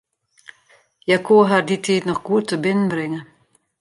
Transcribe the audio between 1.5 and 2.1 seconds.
dy tiid